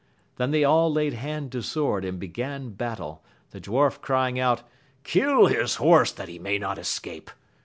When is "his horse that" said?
5.45-6.27